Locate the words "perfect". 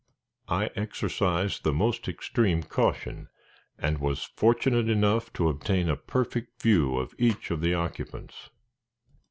5.95-6.59